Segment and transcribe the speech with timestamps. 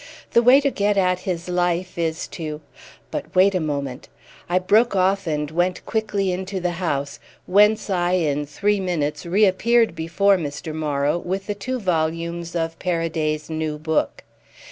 [0.31, 4.09] "The way to get at his life is to—But wait a moment!"
[4.49, 9.93] I broke off and went quickly into the house, whence I in three minutes reappeared
[9.93, 10.73] before Mr.
[10.73, 14.23] Morrow with the two volumes of Paraday's new book.